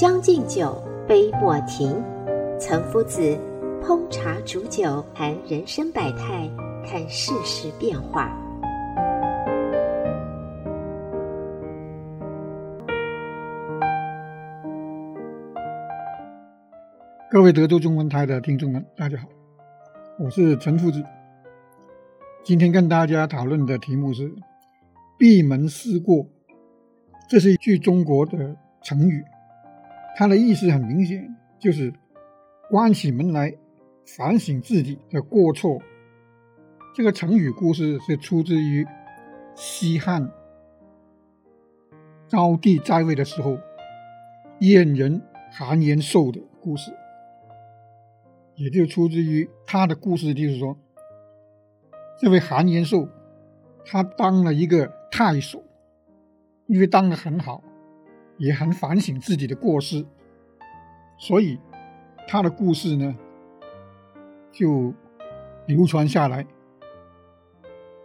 [0.00, 2.02] 将进酒，杯莫停。
[2.58, 3.20] 岑夫子
[3.82, 6.50] 烹茶煮酒，谈人生百态，
[6.86, 8.34] 看世事变化。
[17.30, 19.28] 各位德州中文台的听众们，大家好，
[20.18, 21.04] 我是岑夫子。
[22.42, 24.34] 今天跟大家讨论的题目是
[25.20, 26.26] “闭门思过”，
[27.28, 29.22] 这是一句中国的成语。
[30.16, 31.92] 他的意思很明显，就是
[32.68, 33.54] 关起门来
[34.16, 35.80] 反省自己的过错。
[36.94, 38.86] 这个成语故事是出自于
[39.54, 40.30] 西汉
[42.28, 43.58] 昭帝在位的时候，
[44.60, 45.22] 燕人
[45.52, 46.92] 韩延寿的故事，
[48.56, 50.76] 也就出自于他的故事，就是说，
[52.20, 53.08] 这位韩延寿
[53.84, 55.62] 他当了一个太守，
[56.66, 57.62] 因为当得很好。
[58.40, 60.02] 也很反省自己的过失，
[61.18, 61.58] 所以
[62.26, 63.14] 他的故事呢
[64.50, 64.94] 就
[65.66, 66.46] 流传下来。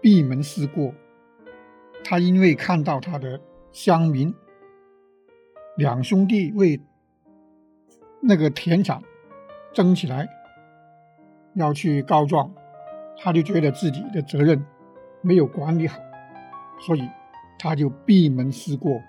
[0.00, 0.92] 闭门思过，
[2.02, 4.34] 他因为看到他的乡民
[5.76, 6.80] 两兄弟为
[8.20, 9.00] 那个田产
[9.72, 10.28] 争起来，
[11.54, 12.52] 要去告状，
[13.16, 14.66] 他就觉得自己的责任
[15.22, 16.00] 没有管理好，
[16.80, 17.08] 所以
[17.56, 19.00] 他就闭门思过。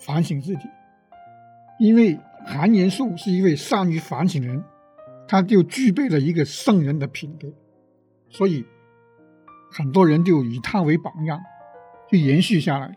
[0.00, 0.62] 反省自己，
[1.78, 4.64] 因为韩延寿是一位善于反省的人，
[5.28, 7.52] 他就具备了一个圣人的品德，
[8.30, 8.64] 所以
[9.70, 11.38] 很多人就以他为榜样，
[12.10, 12.96] 就延续下来。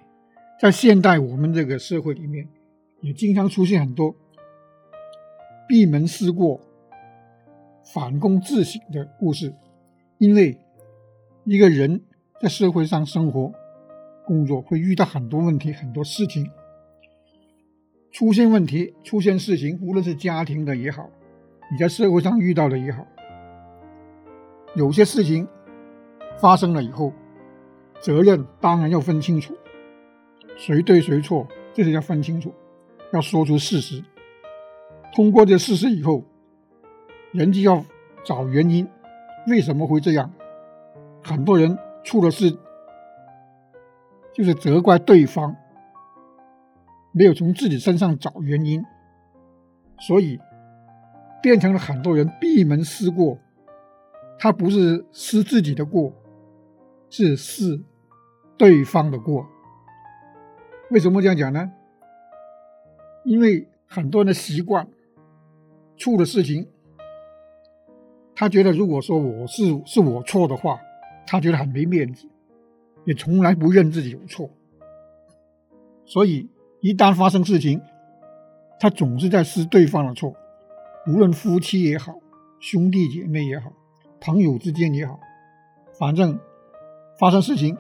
[0.60, 2.48] 在现代我们这个社会里面，
[3.02, 4.16] 也经常出现很多
[5.68, 6.62] 闭门思过、
[7.94, 9.54] 反躬自省的故事。
[10.20, 10.58] 因为
[11.44, 12.02] 一个人
[12.40, 13.52] 在社会上生活、
[14.26, 16.50] 工作，会遇到很多问题、很多事情。
[18.14, 21.10] 出现问题、出现事情，无论是家庭的也好，
[21.72, 23.04] 你在社会上遇到的也好，
[24.76, 25.48] 有些事情
[26.40, 27.12] 发生了以后，
[28.00, 29.56] 责任当然要分清楚，
[30.56, 32.54] 谁对谁错，这是要分清楚，
[33.12, 34.04] 要说出事实。
[35.12, 36.24] 通过这事实以后，
[37.32, 37.84] 人就要
[38.24, 38.88] 找原因，
[39.48, 40.32] 为什么会这样？
[41.24, 42.56] 很多人出了事，
[44.32, 45.56] 就是责怪对方。
[47.16, 48.84] 没有从自己身上找原因，
[50.00, 50.40] 所以
[51.44, 53.38] 变成了很多人闭门思过。
[54.40, 56.12] 他不是思自己的过，
[57.10, 57.84] 是思
[58.58, 59.48] 对方的过。
[60.90, 61.72] 为什么这样讲呢？
[63.24, 64.88] 因为很多人的习惯，
[65.96, 66.68] 出了事情，
[68.36, 70.80] 他觉得如果说我是是我错的话，
[71.28, 72.28] 他觉得很没面子，
[73.06, 74.50] 也从来不认自己有错，
[76.06, 76.50] 所以。
[76.84, 77.80] 一旦发生事情，
[78.78, 80.36] 他总是在思对方的错，
[81.08, 82.14] 无论夫妻也好，
[82.60, 83.72] 兄弟姐妹也好，
[84.20, 85.18] 朋友之间也好，
[85.98, 86.38] 反正
[87.18, 87.78] 发生事情，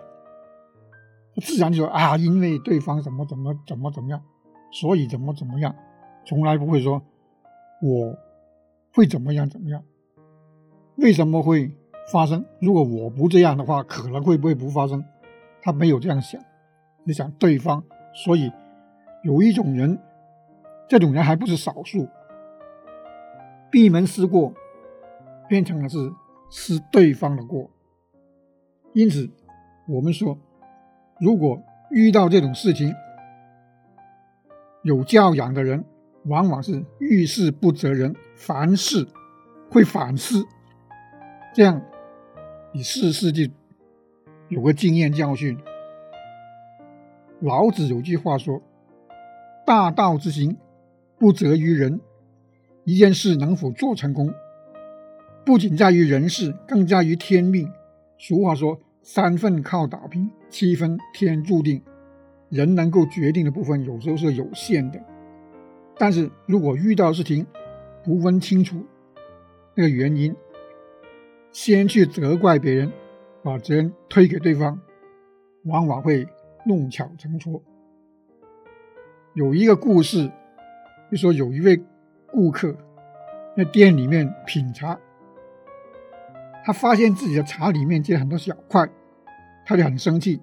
[1.35, 4.23] 他自然就说啊，因为对方怎么怎么怎么怎么样，
[4.71, 5.75] 所以怎么怎么样，
[6.25, 7.01] 从来不会说
[7.81, 8.17] 我
[8.93, 9.83] 会怎么样怎么样，
[10.95, 11.75] 为什么会
[12.09, 12.45] 发生？
[12.61, 15.03] 如果我不这样的话，可能会不会不发生？
[15.61, 16.41] 他没有这样想，
[17.03, 18.49] 你想对方，所以。
[19.23, 19.97] 有一种人，
[20.89, 22.09] 这种人还不是少数。
[23.71, 24.53] 闭门思过，
[25.47, 25.97] 变成了是
[26.51, 27.71] 思对方的过。
[28.93, 29.29] 因此，
[29.87, 30.37] 我们说，
[31.21, 32.93] 如果遇到这种事情，
[34.83, 35.85] 有教养的人，
[36.25, 39.07] 往往是遇事不责人，凡事
[39.71, 40.45] 会反思，
[41.53, 41.81] 这样
[42.73, 43.49] 你事事就
[44.49, 45.57] 有个经验教训。
[47.39, 48.61] 老子有句话说。
[49.65, 50.57] 大道之行，
[51.17, 51.99] 不责于人。
[52.83, 54.33] 一件事能否做成功，
[55.45, 57.71] 不仅在于人事，更在于天命。
[58.17, 61.81] 俗话说：“三分靠打拼，七分天注定。”
[62.49, 64.99] 人能够决定的部分有时候是有限的，
[65.97, 67.47] 但是如果遇到事情
[68.03, 68.85] 不问清楚
[69.73, 70.35] 那个原因，
[71.51, 72.91] 先去责怪别人，
[73.41, 74.79] 把责任推给对方，
[75.63, 76.27] 往往会
[76.65, 77.63] 弄巧成拙。
[79.35, 80.31] 有一个故事，
[81.09, 81.83] 就说有一位
[82.31, 82.75] 顾客
[83.57, 84.99] 在店里面品茶，
[86.63, 88.87] 他发现自己的茶里面结很多小块，
[89.65, 90.39] 他就很生气，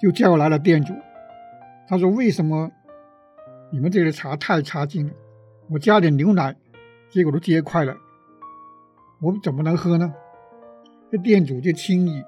[0.00, 0.94] 就叫来了店主。
[1.86, 2.70] 他说：“为什么
[3.70, 5.12] 你们这里的茶太差劲了？
[5.68, 6.56] 我加点牛奶，
[7.10, 7.94] 结果都结块了，
[9.20, 10.14] 我怎么能喝呢？”
[11.12, 12.22] 这店主就轻易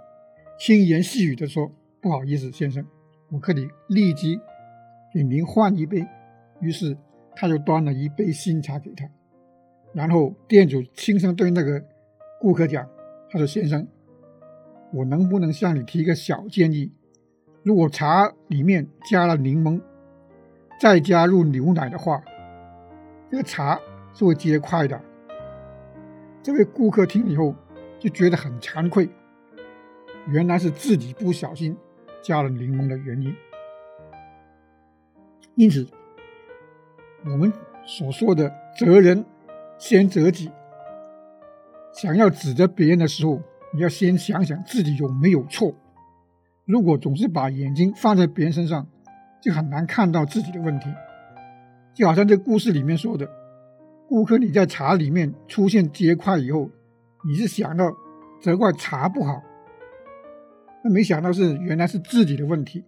[0.58, 1.72] 轻言细语地说
[2.02, 2.86] ：“不好意思，先生，
[3.31, 4.38] 我可以立即
[5.12, 6.06] 给您换一杯。”
[6.60, 6.96] 于是
[7.34, 9.08] 他就端了一杯新茶给他，
[9.92, 11.82] 然后店主轻声对那个
[12.40, 12.86] 顾客讲
[13.30, 13.86] ：“他说，先生，
[14.92, 16.92] 我能不能向你提一个小建议？
[17.62, 19.80] 如果茶里面加了柠檬，
[20.78, 22.22] 再加入牛奶的话，
[23.30, 23.80] 这个茶
[24.12, 25.00] 是会结块的。”
[26.42, 27.54] 这位顾客听了以后。
[28.00, 29.06] 就觉得很惭愧，
[30.26, 31.76] 原来是自己不小心
[32.22, 33.30] 加了柠檬的原因。
[35.60, 35.86] 因此，
[37.22, 37.52] 我们
[37.84, 39.22] 所说的责人
[39.76, 40.50] 先责己，
[41.92, 43.42] 想要指责别人的时候，
[43.74, 45.74] 你要先想想自己有没有错。
[46.64, 48.86] 如果总是把眼睛放在别人身上，
[49.42, 50.88] 就很难看到自己的问题。
[51.92, 53.28] 就好像这故事里面说的，
[54.08, 56.70] 顾客你在茶里面出现结块以后。
[57.28, 57.94] 你是想到
[58.40, 59.42] 责怪茶不好，
[60.82, 62.82] 那没想到是原来是自己的问题。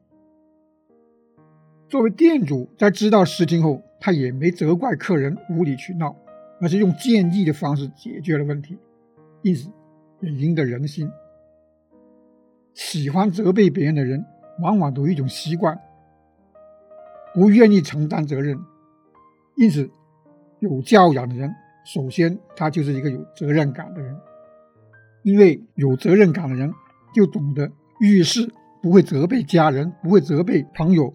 [1.92, 6.16] 作为店主，在知道实情后，他也没责怪客人无理取闹，
[6.58, 8.78] 而是用建议的方式解决了问题，
[9.42, 9.68] 因此
[10.20, 11.06] 也赢得人心。
[12.72, 14.24] 喜欢责备别人的人，
[14.62, 15.78] 往往都有一种习惯，
[17.34, 18.58] 不愿意承担责任，
[19.56, 19.90] 因此
[20.60, 21.54] 有教养的人。
[21.84, 24.16] 首先，他就是一个有责任感的人，
[25.24, 26.72] 因为有责任感的人
[27.14, 28.50] 就懂得遇事
[28.80, 31.12] 不会责备家人，不会责备朋友，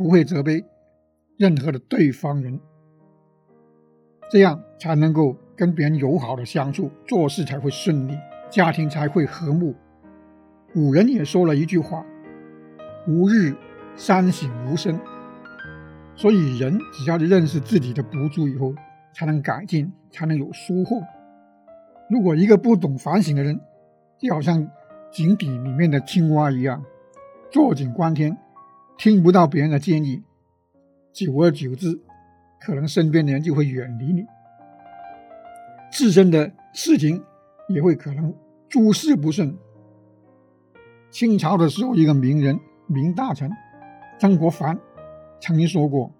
[0.00, 0.64] 不会责备
[1.36, 2.58] 任何的对方人，
[4.30, 8.16] 这样才能够跟别人友好的相处，做事才会顺利，
[8.48, 9.74] 家庭才会和睦。
[10.72, 12.02] 古人也说了一句话
[13.06, 13.54] ：“吾日
[13.94, 14.98] 三省吾身。”
[16.16, 18.74] 所以，人只要认识自己的不足以后，
[19.12, 21.02] 才能改进，才能有收获。
[22.08, 23.60] 如果一个不懂反省的人，
[24.18, 24.66] 就好像
[25.12, 26.82] 井底里面的青蛙一样，
[27.50, 28.34] 坐井观天，
[29.00, 30.22] 听不到别人的建议，
[31.10, 31.98] 久而久之，
[32.60, 34.26] 可能身边的人就会远离你，
[35.90, 37.24] 自身的事情
[37.70, 38.34] 也会可能
[38.68, 39.56] 诸事不顺。
[41.10, 43.50] 清朝的时候，一个名人、名大臣
[44.18, 44.78] 曾国藩
[45.40, 46.12] 曾经说过：“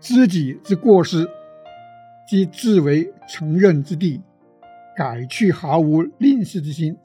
[0.00, 1.28] 知己之过失。”
[2.26, 4.22] 即自为承认之地，
[4.96, 6.96] 改去毫无吝啬之心，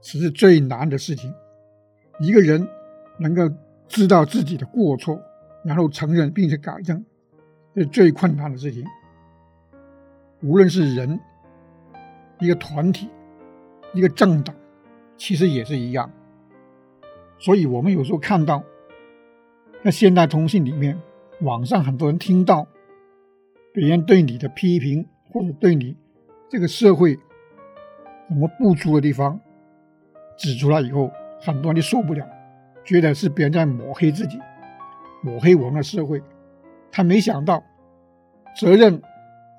[0.00, 1.32] 此是最难的事情。
[2.18, 2.66] 一个人
[3.20, 3.48] 能够
[3.88, 5.20] 知道自己的过错，
[5.64, 7.04] 然后承认并且改正，
[7.74, 8.84] 这是最困难的事情。
[10.42, 11.18] 无论是人、
[12.38, 13.08] 一个团体、
[13.92, 14.54] 一个政党，
[15.16, 16.10] 其实也是一样。
[17.38, 18.62] 所以，我们有时候看到，
[19.84, 21.00] 在现代通信里面，
[21.40, 22.66] 网上很多人听到。
[23.72, 25.94] 别人对你的批评，或者对你
[26.48, 27.12] 这个社会
[28.26, 29.38] 什么不足的地方
[30.38, 31.12] 指出来以后，
[31.42, 32.26] 很多人就受不了，
[32.86, 34.38] 觉得是别人在抹黑自己，
[35.22, 36.22] 抹黑我们的社会。
[36.90, 37.62] 他没想到
[38.58, 39.02] 责任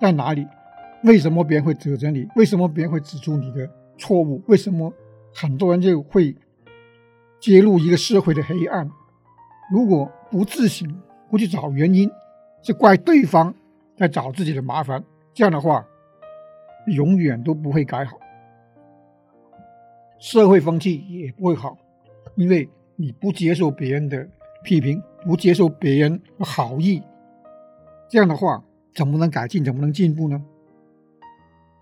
[0.01, 0.47] 在哪里？
[1.03, 2.27] 为什么别人会指责你？
[2.35, 4.41] 为什么别人会指出你的错误？
[4.47, 4.91] 为什么
[5.35, 6.35] 很多人就会
[7.39, 8.89] 揭露一个社会的黑暗？
[9.71, 10.87] 如果不自省，
[11.29, 12.09] 不去找原因，
[12.63, 13.53] 是怪对方。
[13.97, 15.03] 在找自己的麻烦，
[15.33, 15.83] 这样的话，
[16.85, 18.15] 永远都不会改好，
[20.19, 21.75] 社会风气也不会好，
[22.35, 22.69] 因为
[22.99, 24.27] 你不接受别人的
[24.63, 27.03] 批评，不接受别人的好意，
[28.09, 28.63] 这样的话，
[28.95, 30.43] 怎么能改进，怎么能进步呢？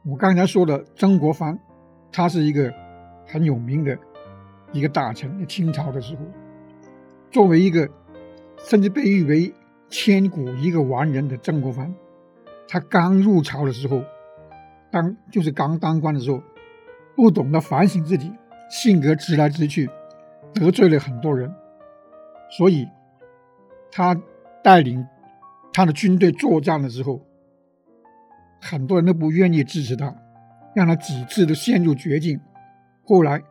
[0.06, 1.58] 我刚才说的曾国藩，
[2.12, 2.70] 他是一个
[3.26, 3.98] 很有名的
[4.74, 6.22] 一个大臣，清朝的时候，
[7.32, 7.90] 作为一个
[8.58, 9.54] 甚至被誉为
[9.88, 11.96] 千古一个完人的曾国藩。
[12.68, 14.04] 他刚入朝的时候，
[14.92, 16.44] 当就是刚当官的时候，
[17.16, 18.34] 不懂得反省自己，
[18.70, 19.90] 性格直来直去，
[20.56, 21.54] 得罪了很多人，
[22.50, 22.88] 所以
[23.92, 24.20] 他
[24.64, 25.06] 带领
[25.72, 27.22] 他的军队作战的时候，
[28.62, 30.16] 很多人都不愿意支持他，
[30.74, 32.40] 让他几次都陷入绝境。
[33.04, 33.44] 后来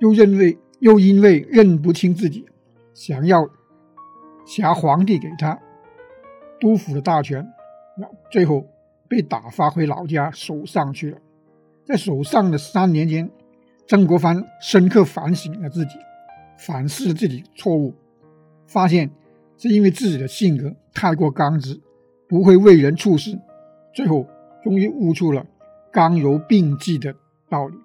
[0.00, 2.44] 又认为又因为认不清自己，
[2.92, 3.48] 想要
[4.44, 5.58] 挟皇帝给他
[6.60, 7.48] 督府的大权。
[7.96, 8.66] 那最后
[9.08, 11.18] 被打发回老家守丧去了。
[11.84, 13.30] 在守丧的三年间，
[13.86, 15.94] 曾国藩深刻反省了自己，
[16.64, 17.92] 反思自己错误，
[18.66, 19.10] 发现
[19.58, 21.78] 是因为自己的性格太过刚直，
[22.26, 23.38] 不会为人处事，
[23.92, 24.26] 最后
[24.62, 25.46] 终于悟出了
[25.92, 27.14] 刚柔并济的
[27.50, 27.76] 道理。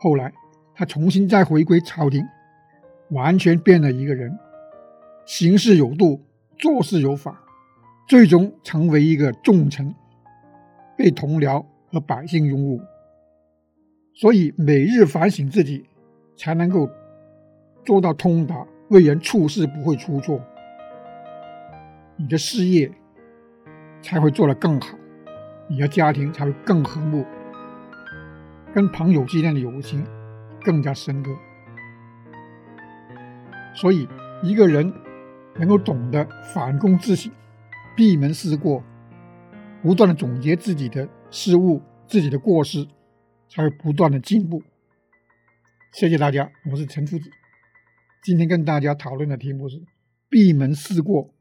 [0.00, 0.32] 后来
[0.74, 2.24] 他重新再回归朝廷，
[3.10, 4.36] 完全变了一个人，
[5.24, 6.20] 行事有度，
[6.58, 7.40] 做事有法，
[8.08, 9.94] 最终成为一个重臣，
[10.98, 12.80] 被同僚和百姓拥护。
[14.12, 15.84] 所以每日反省自己，
[16.36, 16.90] 才能够
[17.84, 20.40] 做到通达，为人处事不会出错，
[22.16, 22.90] 你的事业
[24.02, 24.96] 才会做得更好，
[25.68, 27.24] 你的家庭才会更和睦，
[28.72, 30.06] 跟朋友之间的友情
[30.62, 31.30] 更加深刻。
[33.74, 34.08] 所以
[34.42, 34.92] 一个人
[35.56, 37.30] 能够懂得反躬自省，
[37.96, 38.82] 闭门思过，
[39.82, 42.86] 不断的总结自己的失误、自己的过失。
[43.46, 44.62] 才会不断的进步。
[45.92, 47.30] 谢谢大家，我是陈夫子。
[48.24, 49.82] 今天跟大家讨论的题目是
[50.30, 51.33] 闭门思过。